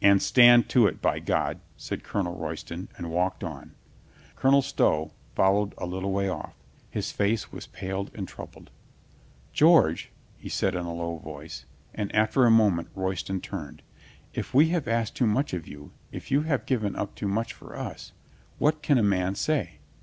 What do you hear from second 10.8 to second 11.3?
a low